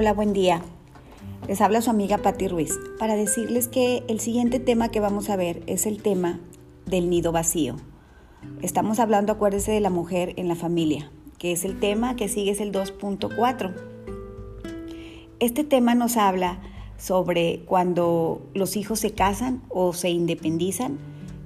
Hola, 0.00 0.12
buen 0.12 0.32
día. 0.32 0.62
Les 1.48 1.60
habla 1.60 1.82
su 1.82 1.90
amiga 1.90 2.18
Patti 2.18 2.46
Ruiz 2.46 2.78
para 3.00 3.16
decirles 3.16 3.66
que 3.66 4.04
el 4.06 4.20
siguiente 4.20 4.60
tema 4.60 4.92
que 4.92 5.00
vamos 5.00 5.28
a 5.28 5.34
ver 5.34 5.64
es 5.66 5.86
el 5.86 6.00
tema 6.02 6.38
del 6.86 7.10
nido 7.10 7.32
vacío. 7.32 7.74
Estamos 8.62 9.00
hablando, 9.00 9.32
acuérdese, 9.32 9.72
de 9.72 9.80
la 9.80 9.90
mujer 9.90 10.34
en 10.36 10.46
la 10.46 10.54
familia, 10.54 11.10
que 11.38 11.50
es 11.50 11.64
el 11.64 11.80
tema 11.80 12.14
que 12.14 12.28
sigue 12.28 12.52
es 12.52 12.60
el 12.60 12.70
2.4. 12.70 13.74
Este 15.40 15.64
tema 15.64 15.96
nos 15.96 16.16
habla 16.16 16.60
sobre 16.96 17.64
cuando 17.64 18.40
los 18.54 18.76
hijos 18.76 19.00
se 19.00 19.14
casan 19.14 19.64
o 19.68 19.94
se 19.94 20.10
independizan 20.10 20.96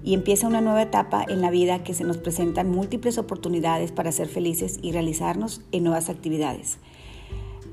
y 0.05 0.13
empieza 0.13 0.47
una 0.47 0.61
nueva 0.61 0.83
etapa 0.83 1.25
en 1.27 1.41
la 1.41 1.51
vida 1.51 1.83
que 1.85 1.95
se 1.95 2.05
nos 2.05 2.19
presentan 2.19 2.71
múltiples 2.71 3.17
oportunidades 3.17 3.93
para 3.93 4.13
ser 4.13 4.29
felices 4.29 4.79
y 4.83 4.93
realizarnos 4.93 5.63
en 5.73 5.85
nuevas 5.85 6.11
actividades. 6.11 6.77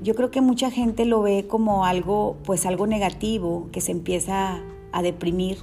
Yo 0.02 0.14
creo 0.14 0.30
que 0.30 0.40
mucha 0.40 0.70
gente 0.70 1.04
lo 1.04 1.22
ve 1.22 1.46
como 1.46 1.84
algo, 1.84 2.36
pues 2.44 2.64
algo 2.66 2.86
negativo, 2.86 3.68
que 3.72 3.80
se 3.80 3.92
empieza 3.92 4.62
a 4.92 5.02
deprimir, 5.02 5.58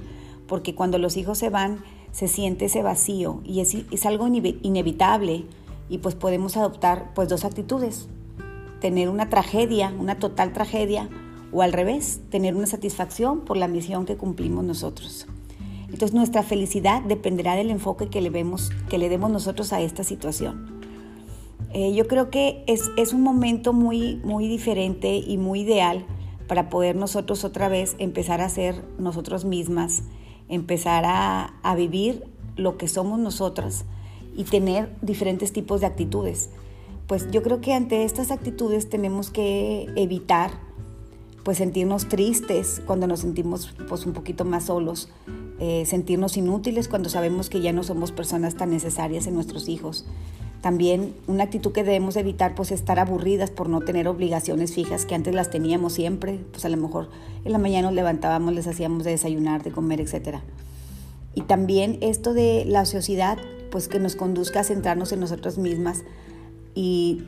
porque 0.46 0.74
cuando 0.74 0.98
los 0.98 1.16
hijos 1.16 1.38
se 1.38 1.50
van 1.50 1.78
se 2.12 2.28
siente 2.28 2.64
ese 2.64 2.82
vacío 2.82 3.40
y 3.44 3.60
es, 3.60 4.06
algo 4.06 4.26
inevitable 4.26 5.44
y 5.88 5.98
pues 5.98 6.14
podemos 6.14 6.56
adoptar 6.56 7.12
pues 7.14 7.28
dos 7.28 7.44
actitudes, 7.44 8.08
tener 8.80 9.08
una 9.08 9.28
tragedia, 9.28 9.94
una 9.98 10.18
total 10.18 10.52
tragedia, 10.52 11.08
o 11.52 11.62
al 11.62 11.72
revés, 11.72 12.20
tener 12.30 12.56
una 12.56 12.66
satisfacción 12.66 13.40
por 13.40 13.56
la 13.56 13.68
misión 13.68 14.04
que 14.04 14.16
cumplimos 14.16 14.64
nosotros. 14.64 15.26
Entonces 15.84 16.12
nuestra 16.12 16.42
felicidad 16.42 17.02
dependerá 17.02 17.54
del 17.54 17.70
enfoque 17.70 18.08
que 18.08 18.20
le, 18.20 18.28
vemos, 18.28 18.70
que 18.90 18.98
le 18.98 19.08
demos 19.08 19.30
nosotros 19.30 19.72
a 19.72 19.80
esta 19.80 20.04
situación. 20.04 20.77
Eh, 21.72 21.94
yo 21.94 22.08
creo 22.08 22.30
que 22.30 22.64
es, 22.66 22.90
es, 22.96 23.12
un 23.12 23.22
momento 23.22 23.72
muy, 23.72 24.16
muy 24.24 24.48
diferente 24.48 25.16
y 25.16 25.36
muy 25.36 25.60
ideal 25.60 26.06
para 26.46 26.70
poder 26.70 26.96
nosotros 26.96 27.44
otra 27.44 27.68
vez 27.68 27.94
empezar 27.98 28.40
a 28.40 28.48
ser 28.48 28.82
nosotros 28.98 29.44
mismas, 29.44 30.02
empezar 30.48 31.04
a, 31.04 31.58
a 31.62 31.74
vivir 31.74 32.24
lo 32.56 32.78
que 32.78 32.88
somos 32.88 33.18
nosotras 33.18 33.84
y 34.34 34.44
tener 34.44 34.94
diferentes 35.02 35.52
tipos 35.52 35.80
de 35.80 35.86
actitudes. 35.86 36.50
Pues 37.06 37.30
yo 37.30 37.42
creo 37.42 37.60
que 37.60 37.74
ante 37.74 38.04
estas 38.04 38.30
actitudes 38.30 38.88
tenemos 38.88 39.30
que 39.30 39.88
evitar 39.96 40.52
pues 41.42 41.58
sentirnos 41.58 42.08
tristes 42.08 42.82
cuando 42.86 43.06
nos 43.06 43.20
sentimos 43.20 43.74
pues 43.88 44.04
un 44.04 44.12
poquito 44.12 44.44
más 44.44 44.66
solos, 44.66 45.08
eh, 45.60 45.84
sentirnos 45.86 46.36
inútiles 46.36 46.88
cuando 46.88 47.08
sabemos 47.08 47.48
que 47.48 47.60
ya 47.60 47.72
no 47.72 47.82
somos 47.82 48.12
personas 48.12 48.54
tan 48.54 48.70
necesarias 48.70 49.26
en 49.26 49.34
nuestros 49.34 49.68
hijos. 49.68 50.04
También 50.60 51.14
una 51.26 51.44
actitud 51.44 51.72
que 51.72 51.84
debemos 51.84 52.16
evitar, 52.16 52.54
pues 52.54 52.72
estar 52.72 52.98
aburridas 52.98 53.50
por 53.50 53.68
no 53.68 53.80
tener 53.80 54.08
obligaciones 54.08 54.74
fijas 54.74 55.06
que 55.06 55.14
antes 55.14 55.34
las 55.34 55.50
teníamos 55.50 55.92
siempre, 55.92 56.40
pues 56.50 56.64
a 56.64 56.68
lo 56.68 56.76
mejor 56.76 57.08
en 57.44 57.52
la 57.52 57.58
mañana 57.58 57.88
nos 57.88 57.94
levantábamos, 57.94 58.52
les 58.54 58.66
hacíamos 58.66 59.04
de 59.04 59.12
desayunar, 59.12 59.62
de 59.62 59.70
comer, 59.70 60.00
etc. 60.00 60.38
Y 61.34 61.42
también 61.42 61.98
esto 62.00 62.34
de 62.34 62.64
la 62.66 62.82
ociosidad, 62.82 63.38
pues 63.70 63.86
que 63.86 64.00
nos 64.00 64.16
conduzca 64.16 64.60
a 64.60 64.64
centrarnos 64.64 65.12
en 65.12 65.20
nosotras 65.20 65.58
mismas 65.58 66.02
y, 66.74 67.22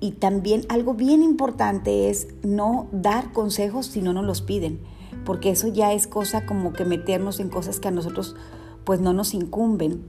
y 0.00 0.12
también 0.12 0.64
algo 0.68 0.94
bien 0.94 1.22
importante 1.22 2.10
es 2.10 2.28
no 2.42 2.88
dar 2.90 3.32
consejos 3.32 3.86
si 3.86 4.02
no 4.02 4.12
nos 4.12 4.24
los 4.24 4.42
piden 4.42 4.80
porque 5.24 5.50
eso 5.50 5.68
ya 5.68 5.92
es 5.92 6.06
cosa 6.06 6.46
como 6.46 6.72
que 6.72 6.84
meternos 6.84 7.40
en 7.40 7.48
cosas 7.48 7.80
que 7.80 7.88
a 7.88 7.92
nosotros 7.92 8.34
pues 8.84 9.00
no 9.00 9.12
nos 9.12 9.34
incumben. 9.34 10.02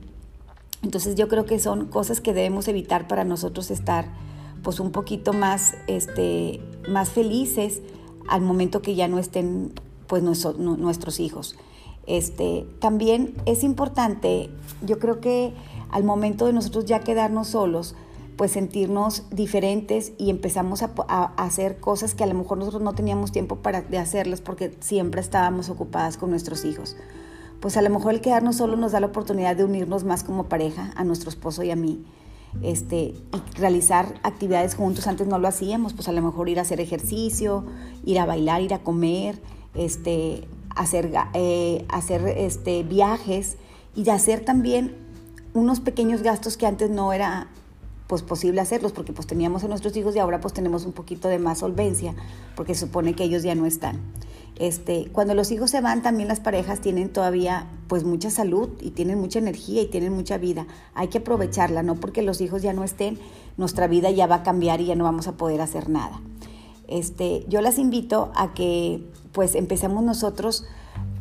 Entonces 0.83 1.15
yo 1.15 1.27
creo 1.27 1.45
que 1.45 1.59
son 1.59 1.87
cosas 1.87 2.21
que 2.21 2.33
debemos 2.33 2.67
evitar 2.67 3.07
para 3.07 3.23
nosotros 3.23 3.71
estar 3.71 4.05
pues 4.63 4.79
un 4.79 4.91
poquito 4.91 5.33
más, 5.33 5.75
este, 5.87 6.61
más 6.87 7.09
felices 7.09 7.81
al 8.27 8.41
momento 8.41 8.81
que 8.81 8.95
ya 8.95 9.07
no 9.07 9.19
estén 9.19 9.73
pues 10.07 10.23
nuestros 10.23 11.19
hijos. 11.19 11.55
Este, 12.05 12.65
también 12.79 13.33
es 13.45 13.63
importante, 13.63 14.49
yo 14.81 14.99
creo 14.99 15.21
que 15.21 15.53
al 15.89 16.03
momento 16.03 16.45
de 16.45 16.53
nosotros 16.53 16.85
ya 16.85 16.99
quedarnos 16.99 17.49
solos, 17.49 17.95
pues 18.35 18.51
sentirnos 18.51 19.23
diferentes 19.29 20.13
y 20.17 20.29
empezamos 20.29 20.81
a, 20.81 21.23
hacer 21.37 21.77
cosas 21.77 22.15
que 22.15 22.23
a 22.23 22.27
lo 22.27 22.33
mejor 22.33 22.57
nosotros 22.57 22.81
no 22.81 22.93
teníamos 22.93 23.31
tiempo 23.31 23.57
para 23.57 23.81
de 23.81 23.99
hacerlas 23.99 24.41
porque 24.41 24.75
siempre 24.79 25.21
estábamos 25.21 25.69
ocupadas 25.69 26.17
con 26.17 26.31
nuestros 26.31 26.65
hijos. 26.65 26.95
Pues 27.63 27.77
a 27.77 27.81
lo 27.81 27.89
mejor 27.89 28.13
el 28.13 28.19
quedarnos 28.19 28.57
solo 28.57 28.75
nos 28.75 28.91
da 28.91 28.99
la 28.99 29.07
oportunidad 29.07 29.55
de 29.55 29.63
unirnos 29.63 30.03
más 30.03 30.25
como 30.25 30.49
pareja, 30.49 30.91
a 30.97 31.05
nuestro 31.05 31.29
esposo 31.29 31.63
y 31.63 31.71
a 31.71 31.77
mí, 31.77 32.03
este, 32.61 32.97
y 32.97 33.57
realizar 33.57 34.19
actividades 34.23 34.75
juntos. 34.75 35.07
Antes 35.07 35.27
no 35.27 35.39
lo 35.39 35.47
hacíamos, 35.47 35.93
pues 35.93 36.09
a 36.09 36.11
lo 36.11 36.21
mejor 36.21 36.49
ir 36.49 36.59
a 36.59 36.63
hacer 36.63 36.81
ejercicio, 36.81 37.63
ir 38.03 38.19
a 38.19 38.25
bailar, 38.25 38.61
ir 38.61 38.73
a 38.73 38.79
comer, 38.79 39.41
este, 39.75 40.45
hacer, 40.75 41.13
eh, 41.35 41.85
hacer 41.87 42.27
este, 42.35 42.83
viajes 42.83 43.55
y 43.95 44.09
hacer 44.09 44.43
también 44.43 44.97
unos 45.53 45.79
pequeños 45.79 46.21
gastos 46.21 46.57
que 46.57 46.67
antes 46.67 46.89
no 46.89 47.13
era 47.13 47.47
pues 48.13 48.21
posible 48.21 48.61
hacerlos 48.61 48.91
porque 48.91 49.11
pues 49.11 49.25
teníamos 49.25 49.63
a 49.63 49.67
nuestros 49.67 49.97
hijos 49.97 50.15
y 50.15 50.19
ahora 50.19 50.39
pues 50.39 50.53
tenemos 50.53 50.85
un 50.85 50.91
poquito 50.91 51.29
de 51.29 51.39
más 51.39 51.57
solvencia 51.57 52.13
porque 52.55 52.75
supone 52.75 53.15
que 53.15 53.23
ellos 53.23 53.41
ya 53.41 53.55
no 53.55 53.65
están. 53.65 54.01
Este, 54.59 55.09
cuando 55.11 55.33
los 55.33 55.51
hijos 55.51 55.71
se 55.71 55.81
van 55.81 56.03
también 56.03 56.27
las 56.27 56.39
parejas 56.39 56.79
tienen 56.79 57.09
todavía 57.09 57.65
pues 57.87 58.03
mucha 58.03 58.29
salud 58.29 58.69
y 58.81 58.91
tienen 58.91 59.19
mucha 59.19 59.39
energía 59.39 59.81
y 59.81 59.87
tienen 59.87 60.13
mucha 60.13 60.37
vida. 60.37 60.67
Hay 60.93 61.07
que 61.07 61.17
aprovecharla, 61.17 61.81
no 61.81 61.95
porque 61.95 62.21
los 62.21 62.39
hijos 62.39 62.61
ya 62.61 62.71
no 62.71 62.83
estén, 62.83 63.17
nuestra 63.57 63.87
vida 63.87 64.11
ya 64.11 64.27
va 64.27 64.35
a 64.35 64.43
cambiar 64.43 64.79
y 64.79 64.85
ya 64.85 64.95
no 64.95 65.05
vamos 65.05 65.27
a 65.27 65.31
poder 65.31 65.59
hacer 65.59 65.89
nada. 65.89 66.21
Este, 66.87 67.45
yo 67.49 67.61
las 67.61 67.79
invito 67.79 68.31
a 68.35 68.53
que 68.53 69.03
pues 69.31 69.55
empecemos 69.55 70.03
nosotros 70.03 70.65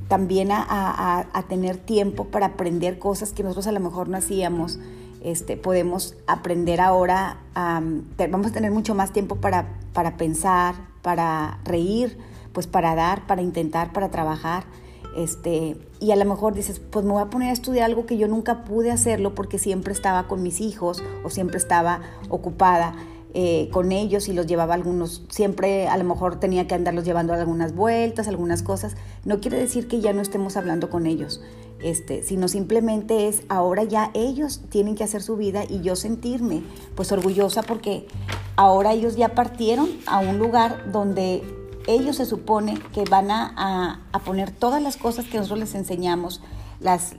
también 0.09 0.51
a, 0.53 1.27
a 1.33 1.43
tener 1.45 1.79
tiempo 1.79 2.27
para 2.27 2.45
aprender 2.45 2.99
cosas 2.99 3.33
que 3.33 3.43
nosotros 3.43 3.67
a 3.67 3.73
lo 3.73 3.81
mejor 3.81 4.11
no 4.11 4.19
hacíamos 4.19 4.79
este, 5.25 5.57
podemos 5.57 6.17
aprender 6.27 6.81
ahora, 6.81 7.39
vamos 7.55 8.47
a 8.47 8.53
tener 8.53 8.71
mucho 8.71 8.95
más 8.95 9.13
tiempo 9.13 9.37
para, 9.37 9.79
para 9.93 10.17
pensar, 10.17 10.75
para 11.03 11.59
reír, 11.65 12.19
pues 12.53 12.67
para 12.67 12.95
dar, 12.95 13.27
para 13.27 13.43
intentar, 13.43 13.93
para 13.93 14.11
trabajar. 14.11 14.65
Este, 15.17 15.77
y 16.01 16.11
a 16.11 16.17
lo 16.17 16.25
mejor 16.25 16.55
dices, 16.55 16.81
pues 16.81 17.05
me 17.05 17.13
voy 17.13 17.23
a 17.23 17.27
poner 17.27 17.51
a 17.51 17.53
estudiar 17.53 17.85
algo 17.85 18.07
que 18.07 18.17
yo 18.17 18.29
nunca 18.29 18.65
pude 18.65 18.91
hacerlo 18.91 19.35
porque 19.35 19.59
siempre 19.59 19.93
estaba 19.93 20.27
con 20.27 20.43
mis 20.43 20.61
hijos 20.61 21.03
o 21.25 21.31
siempre 21.31 21.59
estaba 21.59 22.01
ocupada. 22.29 22.95
Eh, 23.35 23.71
con 23.73 23.93
ellos 23.93 24.29
y 24.29 24.35
los 24.35 24.47
llevaba 24.47 24.75
algunos, 24.75 25.25
siempre 25.31 25.89
a 25.89 25.97
lo 25.97 26.05
mejor 26.05 26.39
tenía 26.39 26.67
que 26.67 26.75
andarlos 26.75 27.07
llevando 27.07 27.33
algunas 27.33 27.75
vueltas, 27.75 28.29
algunas 28.29 28.63
cosas. 28.63 28.95
No 29.25 29.41
quiere 29.41 29.57
decir 29.57 29.89
que 29.89 30.03
ya 30.03 30.13
no 30.13 30.21
estemos 30.21 30.59
hablando 30.59 30.91
con 30.91 31.07
ellos, 31.07 31.41
este, 31.83 32.23
sino 32.23 32.49
simplemente 32.49 33.29
es 33.29 33.43
ahora 33.49 33.85
ya 33.85 34.11
ellos 34.15 34.61
tienen 34.69 34.95
que 34.95 35.05
hacer 35.05 35.23
su 35.23 35.37
vida 35.37 35.65
y 35.69 35.81
yo 35.81 35.97
sentirme 35.97 36.63
pues 36.95 37.13
orgullosa 37.13 37.63
porque 37.63 38.07
ahora 38.57 38.93
ellos 38.93 39.17
ya 39.17 39.35
partieron 39.35 39.89
a 40.07 40.21
un 40.21 40.39
lugar 40.39 40.93
donde 40.93 41.43
ellos 41.87 42.17
se 42.17 42.27
supone 42.27 42.79
que 42.93 43.05
van 43.05 43.31
a, 43.31 44.01
poner 44.25 44.51
todas 44.53 44.83
las 44.83 44.97
cosas 44.97 45.25
que 45.25 45.39
nosotros 45.39 45.59
les 45.59 45.75
enseñamos, 45.75 46.41
las, 46.81 47.15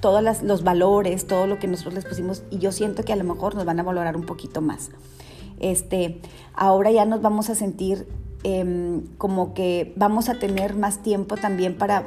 todos 0.00 0.42
los 0.42 0.64
valores, 0.64 1.26
todo 1.26 1.46
lo 1.46 1.58
que 1.58 1.66
nosotros 1.66 1.94
les 1.94 2.04
pusimos 2.04 2.42
y 2.50 2.58
yo 2.58 2.72
siento 2.72 3.04
que 3.04 3.12
a 3.12 3.16
lo 3.16 3.24
mejor 3.24 3.54
nos 3.54 3.64
van 3.64 3.80
a 3.80 3.82
valorar 3.82 4.16
un 4.16 4.24
poquito 4.24 4.60
más. 4.60 4.90
Este, 5.58 6.20
ahora 6.54 6.90
ya 6.90 7.04
nos 7.04 7.20
vamos 7.20 7.50
a 7.50 7.54
sentir 7.54 8.06
em, 8.42 9.06
como 9.18 9.52
que 9.52 9.92
vamos 9.96 10.28
a 10.28 10.38
tener 10.38 10.74
más 10.74 11.02
tiempo 11.02 11.36
también 11.36 11.76
para 11.76 12.06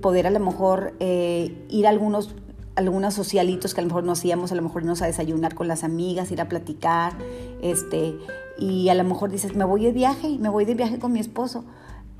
poder 0.00 0.26
a 0.26 0.30
lo 0.30 0.40
mejor 0.40 0.94
eh, 1.00 1.66
ir 1.68 1.86
a 1.86 1.90
algunos 1.90 2.34
algunos 2.76 3.14
socialitos 3.14 3.74
que 3.74 3.80
a 3.80 3.84
lo 3.84 3.88
mejor 3.88 4.04
no 4.04 4.12
hacíamos, 4.12 4.52
a 4.52 4.54
lo 4.54 4.62
mejor 4.62 4.82
irnos 4.82 5.02
a 5.02 5.06
desayunar 5.06 5.54
con 5.54 5.68
las 5.68 5.84
amigas, 5.84 6.30
ir 6.30 6.40
a 6.40 6.48
platicar, 6.48 7.12
este, 7.62 8.16
y 8.58 8.88
a 8.88 8.94
lo 8.94 9.04
mejor 9.04 9.30
dices, 9.30 9.54
me 9.54 9.64
voy 9.64 9.84
de 9.84 9.92
viaje, 9.92 10.38
me 10.38 10.48
voy 10.48 10.64
de 10.64 10.74
viaje 10.74 10.98
con 10.98 11.12
mi 11.12 11.20
esposo. 11.20 11.64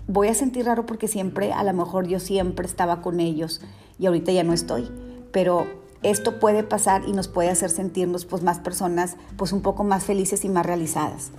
Voy 0.06 0.28
a 0.28 0.34
sentir 0.34 0.66
raro 0.66 0.86
porque 0.86 1.08
siempre, 1.08 1.52
a 1.52 1.62
lo 1.64 1.72
mejor 1.72 2.06
yo 2.08 2.20
siempre 2.20 2.66
estaba 2.66 3.00
con 3.00 3.20
ellos 3.20 3.60
y 3.98 4.06
ahorita 4.06 4.32
ya 4.32 4.42
no 4.42 4.52
estoy, 4.52 4.90
pero 5.32 5.66
esto 6.02 6.40
puede 6.40 6.62
pasar 6.62 7.02
y 7.06 7.12
nos 7.12 7.28
puede 7.28 7.50
hacer 7.50 7.70
sentirnos 7.70 8.24
pues 8.24 8.42
más 8.42 8.58
personas 8.58 9.16
pues 9.36 9.52
un 9.52 9.60
poco 9.60 9.84
más 9.84 10.04
felices 10.04 10.44
y 10.44 10.48
más 10.48 10.66
realizadas. 10.66 11.30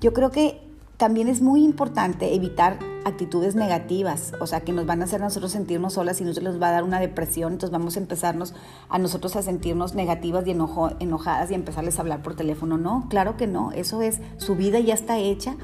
Yo 0.00 0.12
creo 0.12 0.30
que 0.30 0.60
también 0.96 1.28
es 1.28 1.40
muy 1.40 1.64
importante 1.64 2.34
evitar 2.34 2.78
actitudes 3.04 3.56
negativas, 3.56 4.32
o 4.40 4.46
sea, 4.46 4.60
que 4.60 4.72
nos 4.72 4.86
van 4.86 5.02
a 5.02 5.04
hacer 5.04 5.20
nosotros 5.20 5.50
sentirnos 5.52 5.94
solas 5.94 6.20
y 6.20 6.24
nos 6.24 6.38
va 6.62 6.68
a 6.68 6.72
dar 6.72 6.84
una 6.84 7.00
depresión, 7.00 7.54
entonces 7.54 7.72
vamos 7.72 7.96
a 7.96 8.00
empezarnos 8.00 8.54
a 8.88 8.98
nosotros 8.98 9.34
a 9.34 9.42
sentirnos 9.42 9.94
negativas 9.94 10.46
y 10.46 10.52
enojadas 10.52 11.50
y 11.50 11.54
empezarles 11.54 11.98
a 11.98 12.02
hablar 12.02 12.22
por 12.22 12.36
teléfono. 12.36 12.78
No, 12.78 13.06
claro 13.08 13.36
que 13.36 13.48
no, 13.48 13.72
eso 13.72 14.02
es, 14.02 14.20
su 14.36 14.54
vida 14.54 14.78
ya 14.78 14.94
está 14.94 15.18
hecha 15.18 15.56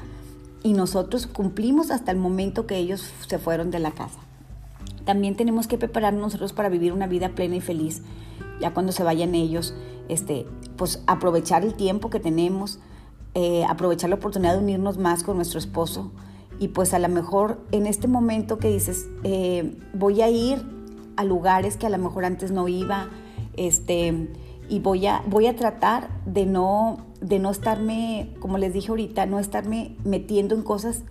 y 0.63 0.73
nosotros 0.73 1.27
cumplimos 1.27 1.91
hasta 1.91 2.11
el 2.11 2.17
momento 2.17 2.67
que 2.67 2.75
ellos 2.75 3.09
se 3.27 3.39
fueron 3.39 3.71
de 3.71 3.79
la 3.79 3.91
casa. 3.91 4.19
También 5.05 5.35
tenemos 5.35 5.67
que 5.67 5.77
prepararnos 5.77 6.21
nosotros 6.21 6.51
para 6.51 6.67
vivir 6.67 6.91
una 6.91 7.07
vida 7.07 7.29
plena 7.29 7.55
y 7.55 7.61
feliz 7.61 8.03
ya 8.59 8.73
cuando 8.73 8.91
se 8.91 9.03
vayan 9.03 9.35
ellos, 9.35 9.73
este, 10.07 10.45
pues 10.75 11.01
aprovechar 11.07 11.63
el 11.63 11.73
tiempo 11.73 12.09
que 12.09 12.19
tenemos, 12.19 12.79
eh, 13.35 13.63
aprovechar 13.67 14.09
la 14.09 14.15
oportunidad 14.17 14.53
de 14.53 14.59
unirnos 14.59 14.97
más 14.97 15.23
con 15.23 15.35
nuestro 15.35 15.59
esposo. 15.59 16.11
Y 16.59 16.69
pues 16.69 16.93
a 16.93 16.99
lo 16.99 17.07
mejor 17.09 17.59
en 17.71 17.85
este 17.85 18.07
momento 18.07 18.57
que 18.57 18.69
dices, 18.69 19.07
eh, 19.23 19.77
voy 19.93 20.21
a 20.21 20.29
ir 20.29 20.65
a 21.15 21.23
lugares 21.23 21.77
que 21.77 21.85
a 21.85 21.89
lo 21.89 21.97
mejor 21.97 22.25
antes 22.25 22.51
no 22.51 22.67
iba, 22.67 23.09
este, 23.55 24.29
y 24.69 24.79
voy 24.79 25.07
a, 25.07 25.23
voy 25.27 25.47
a 25.47 25.55
tratar 25.55 26.09
de 26.25 26.45
no, 26.45 27.05
de 27.21 27.39
no 27.39 27.49
estarme, 27.49 28.33
como 28.39 28.57
les 28.57 28.73
dije 28.73 28.89
ahorita, 28.89 29.25
no 29.25 29.39
estarme 29.39 29.95
metiendo 30.03 30.55
en 30.55 30.63
cosas 30.63 31.03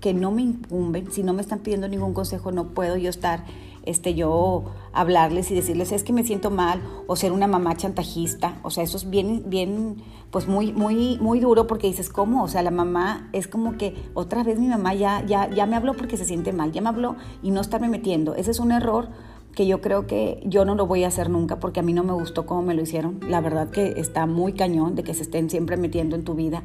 que 0.00 0.12
no 0.14 0.30
me 0.30 0.42
incumben, 0.42 1.10
si 1.10 1.22
no 1.22 1.32
me 1.32 1.40
están 1.40 1.60
pidiendo 1.60 1.88
ningún 1.88 2.14
consejo, 2.14 2.52
no 2.52 2.68
puedo 2.68 2.96
yo 2.96 3.10
estar 3.10 3.44
este, 3.86 4.14
yo 4.14 4.64
hablarles 4.92 5.50
y 5.50 5.54
decirles 5.54 5.92
es 5.92 6.02
que 6.02 6.12
me 6.12 6.24
siento 6.24 6.50
mal 6.50 6.82
o 7.06 7.16
ser 7.16 7.32
una 7.32 7.46
mamá 7.46 7.76
chantajista, 7.76 8.58
o 8.62 8.70
sea, 8.70 8.84
eso 8.84 8.96
es 8.96 9.08
bien, 9.08 9.44
bien, 9.46 10.02
pues 10.30 10.48
muy, 10.48 10.72
muy, 10.72 11.18
muy 11.20 11.40
duro 11.40 11.66
porque 11.66 11.86
dices, 11.86 12.10
¿cómo? 12.10 12.42
O 12.42 12.48
sea, 12.48 12.62
la 12.62 12.70
mamá 12.70 13.28
es 13.32 13.48
como 13.48 13.78
que 13.78 13.94
otra 14.14 14.42
vez 14.42 14.58
mi 14.58 14.68
mamá 14.68 14.94
ya, 14.94 15.24
ya, 15.24 15.48
ya 15.48 15.66
me 15.66 15.76
habló 15.76 15.94
porque 15.94 16.16
se 16.16 16.24
siente 16.24 16.52
mal, 16.52 16.72
ya 16.72 16.82
me 16.82 16.88
habló 16.88 17.16
y 17.42 17.50
no 17.50 17.60
estarme 17.60 17.88
metiendo. 17.88 18.34
Ese 18.34 18.50
es 18.50 18.60
un 18.60 18.72
error 18.72 19.08
que 19.56 19.66
yo 19.66 19.80
creo 19.80 20.06
que 20.06 20.42
yo 20.44 20.66
no 20.66 20.74
lo 20.74 20.86
voy 20.86 21.02
a 21.04 21.08
hacer 21.08 21.30
nunca 21.30 21.58
porque 21.58 21.80
a 21.80 21.82
mí 21.82 21.94
no 21.94 22.04
me 22.04 22.12
gustó 22.12 22.44
cómo 22.44 22.60
me 22.60 22.74
lo 22.74 22.82
hicieron. 22.82 23.18
La 23.26 23.40
verdad 23.40 23.70
que 23.70 23.98
está 23.98 24.26
muy 24.26 24.52
cañón 24.52 24.94
de 24.94 25.02
que 25.02 25.14
se 25.14 25.22
estén 25.22 25.48
siempre 25.48 25.78
metiendo 25.78 26.14
en 26.14 26.24
tu 26.24 26.34
vida. 26.34 26.62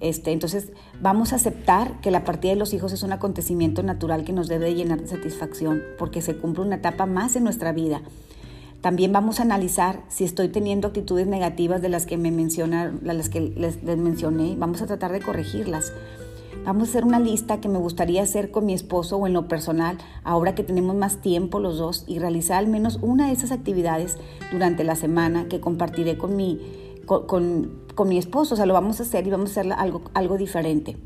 Este, 0.00 0.32
entonces, 0.32 0.72
vamos 1.00 1.32
a 1.32 1.36
aceptar 1.36 2.00
que 2.00 2.10
la 2.10 2.24
partida 2.24 2.50
de 2.52 2.58
los 2.58 2.74
hijos 2.74 2.92
es 2.92 3.04
un 3.04 3.12
acontecimiento 3.12 3.84
natural 3.84 4.24
que 4.24 4.32
nos 4.32 4.48
debe 4.48 4.74
llenar 4.74 5.00
de 5.00 5.06
satisfacción, 5.06 5.82
porque 5.96 6.20
se 6.20 6.36
cumple 6.36 6.64
una 6.64 6.74
etapa 6.74 7.06
más 7.06 7.36
en 7.36 7.44
nuestra 7.44 7.70
vida. 7.70 8.02
También 8.80 9.12
vamos 9.12 9.38
a 9.38 9.44
analizar 9.44 10.02
si 10.08 10.24
estoy 10.24 10.48
teniendo 10.48 10.88
actitudes 10.88 11.28
negativas 11.28 11.80
de 11.80 11.90
las 11.90 12.06
que 12.06 12.18
me 12.18 12.32
mencionaron, 12.32 12.98
las 13.04 13.28
que 13.28 13.40
les, 13.40 13.84
les 13.84 13.98
mencioné. 13.98 14.56
Vamos 14.58 14.82
a 14.82 14.86
tratar 14.86 15.12
de 15.12 15.20
corregirlas. 15.20 15.92
Vamos 16.64 16.88
a 16.88 16.90
hacer 16.90 17.04
una 17.04 17.18
lista 17.18 17.60
que 17.60 17.68
me 17.68 17.78
gustaría 17.78 18.22
hacer 18.22 18.50
con 18.50 18.66
mi 18.66 18.72
esposo 18.72 19.16
o 19.16 19.26
en 19.26 19.32
lo 19.32 19.48
personal, 19.48 19.98
ahora 20.22 20.54
que 20.54 20.62
tenemos 20.62 20.94
más 20.94 21.20
tiempo 21.20 21.58
los 21.58 21.78
dos, 21.78 22.04
y 22.06 22.18
realizar 22.18 22.58
al 22.58 22.68
menos 22.68 22.98
una 23.02 23.26
de 23.26 23.32
esas 23.32 23.50
actividades 23.50 24.18
durante 24.52 24.84
la 24.84 24.94
semana 24.94 25.48
que 25.48 25.60
compartiré 25.60 26.16
con 26.16 26.36
mi, 26.36 26.60
con, 27.06 27.26
con, 27.94 28.08
mi 28.08 28.18
esposo, 28.18 28.54
o 28.54 28.56
sea, 28.56 28.66
lo 28.66 28.74
vamos 28.74 29.00
a 29.00 29.02
hacer 29.02 29.26
y 29.26 29.30
vamos 29.30 29.50
a 29.50 29.60
hacer 29.60 29.72
algo, 29.72 30.02
algo 30.14 30.38
diferente. 30.38 30.96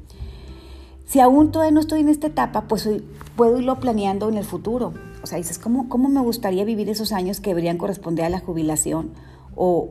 Si 1.07 1.21
aún 1.21 1.53
todavía 1.53 1.73
no 1.73 1.81
estoy 1.81 2.01
en 2.01 2.09
esta 2.09 2.27
etapa, 2.27 2.67
pues 2.69 2.89
puedo 3.37 3.59
irlo 3.59 3.79
planeando 3.79 4.29
en 4.29 4.37
el 4.37 4.45
futuro. 4.45 4.93
O 5.23 5.27
sea, 5.27 5.39
dices, 5.39 5.59
¿cómo, 5.59 5.89
¿cómo 5.89 6.09
me 6.09 6.21
gustaría 6.21 6.65
vivir 6.65 6.91
esos 6.91 7.13
años 7.13 7.41
que 7.41 7.51
deberían 7.51 7.79
corresponder 7.79 8.25
a 8.25 8.29
la 8.29 8.41
jubilación? 8.41 9.13
O 9.55 9.91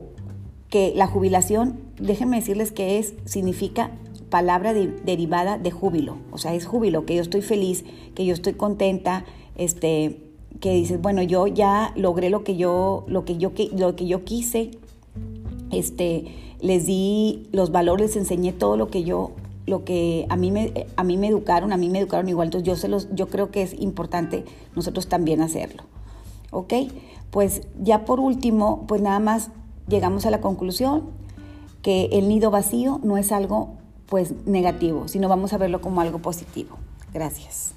que 0.68 0.92
la 0.94 1.06
jubilación, 1.06 1.80
déjenme 1.98 2.36
decirles 2.36 2.70
que 2.70 2.98
es, 2.98 3.14
significa 3.24 3.90
palabra 4.30 4.74
derivada 4.74 5.58
de 5.58 5.70
júbilo. 5.70 6.16
O 6.32 6.38
sea, 6.38 6.54
es 6.54 6.66
júbilo, 6.66 7.06
que 7.06 7.14
yo 7.14 7.22
estoy 7.22 7.42
feliz, 7.42 7.84
que 8.14 8.24
yo 8.24 8.34
estoy 8.34 8.54
contenta, 8.54 9.24
este, 9.56 10.20
que 10.60 10.72
dices, 10.72 11.00
bueno, 11.00 11.22
yo 11.22 11.46
ya 11.46 11.92
logré 11.96 12.30
lo 12.30 12.44
que 12.44 12.56
yo, 12.56 13.04
lo 13.08 13.24
que 13.24 13.36
yo, 13.36 13.52
lo 13.76 13.96
que 13.96 14.06
yo 14.06 14.24
quise, 14.24 14.70
este, 15.70 16.24
les 16.60 16.86
di 16.86 17.48
los 17.52 17.70
valores, 17.70 18.08
les 18.08 18.16
enseñé 18.16 18.52
todo 18.52 18.76
lo 18.76 18.88
que 18.88 19.04
yo 19.04 19.32
lo 19.66 19.84
que 19.84 20.26
a 20.28 20.36
mí 20.36 20.52
me 20.52 20.86
a 20.94 21.02
mí 21.02 21.16
me 21.16 21.26
educaron, 21.26 21.72
a 21.72 21.76
mí 21.76 21.88
me 21.88 21.98
educaron 21.98 22.28
igual, 22.28 22.46
entonces 22.46 22.66
yo 22.66 22.76
se 22.76 22.88
los 22.88 23.08
yo 23.14 23.28
creo 23.28 23.50
que 23.50 23.62
es 23.62 23.74
importante 23.80 24.44
nosotros 24.76 25.08
también 25.08 25.40
hacerlo. 25.40 25.82
¿Ok? 26.52 26.72
Pues 27.30 27.62
ya 27.82 28.04
por 28.04 28.20
último, 28.20 28.84
pues 28.86 29.02
nada 29.02 29.18
más 29.18 29.50
llegamos 29.88 30.24
a 30.24 30.30
la 30.30 30.40
conclusión 30.40 31.02
que 31.82 32.06
el 32.12 32.28
nido 32.28 32.50
vacío 32.50 33.00
no 33.02 33.18
es 33.18 33.32
algo 33.32 33.74
pues 34.06 34.32
negativo, 34.46 35.08
sino 35.08 35.28
vamos 35.28 35.52
a 35.52 35.58
verlo 35.58 35.80
como 35.80 36.00
algo 36.00 36.18
positivo. 36.18 36.78
Gracias. 37.12 37.74